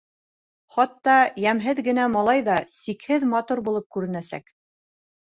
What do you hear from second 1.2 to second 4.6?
йәмһеҙ генә малай ҙа сикһеҙ матур булып күренәсәк.